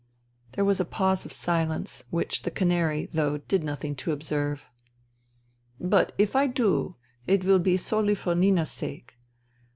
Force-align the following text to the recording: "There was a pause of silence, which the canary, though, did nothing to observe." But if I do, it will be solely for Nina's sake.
"There 0.53 0.65
was 0.65 0.79
a 0.79 0.83
pause 0.83 1.27
of 1.27 1.31
silence, 1.31 2.05
which 2.09 2.41
the 2.41 2.49
canary, 2.49 3.05
though, 3.05 3.37
did 3.37 3.63
nothing 3.63 3.93
to 3.97 4.11
observe." 4.11 4.65
But 5.93 6.11
if 6.17 6.35
I 6.35 6.47
do, 6.47 6.95
it 7.27 7.45
will 7.45 7.59
be 7.59 7.77
solely 7.77 8.15
for 8.15 8.33
Nina's 8.33 8.71
sake. 8.71 9.13